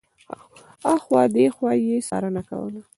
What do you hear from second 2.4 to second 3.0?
کوله.